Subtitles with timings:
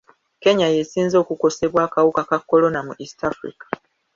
[0.43, 3.65] Kenya y'esinze okukosebwa akawuka ka kolona mu East Africa.